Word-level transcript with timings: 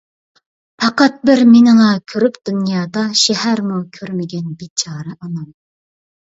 پەقەت 0.83 1.19
بىر 1.29 1.41
مېنىلا 1.49 1.91
كۆرۈپ 2.15 2.41
دۇنيادا، 2.51 3.05
شەھەرمۇ 3.25 3.79
كۆرمىگەن 4.01 4.51
بىچارە 4.65 5.17
ئانام. 5.23 5.49